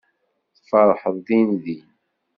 [0.55, 1.87] Tfeṛḥeḍ dindin.